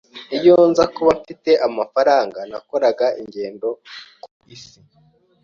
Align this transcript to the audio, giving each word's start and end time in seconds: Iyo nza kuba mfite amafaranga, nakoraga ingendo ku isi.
Iyo 0.37 0.55
nza 0.69 0.83
kuba 0.95 1.11
mfite 1.21 1.51
amafaranga, 1.67 2.39
nakoraga 2.51 3.07
ingendo 3.21 3.67
ku 4.23 4.29
isi. 4.55 4.79